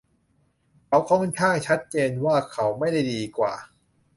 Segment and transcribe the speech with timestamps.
[0.87, 3.53] เขาค่อนข้างชัดเจนว่าเขาไม่ได้ดีกว่า